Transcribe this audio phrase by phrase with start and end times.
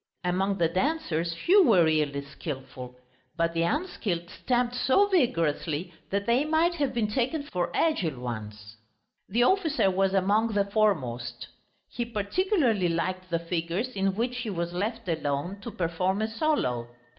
[0.23, 2.95] Among the dancers few were really skilful,
[3.37, 8.77] but the unskilled stamped so vigorously that they might have been taken for agile ones.
[9.29, 11.49] The officer was among the foremost;
[11.87, 16.87] he particularly liked the figures in which he was left alone, to perform a solo.